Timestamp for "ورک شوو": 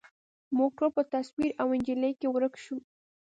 2.29-2.79